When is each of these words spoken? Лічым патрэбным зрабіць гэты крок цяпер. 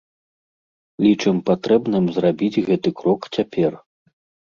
Лічым 1.05 1.35
патрэбным 1.49 2.05
зрабіць 2.15 2.61
гэты 2.71 2.89
крок 3.03 3.29
цяпер. 3.39 3.77